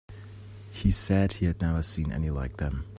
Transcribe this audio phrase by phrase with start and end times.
[0.71, 2.85] He said he had never seen any like them.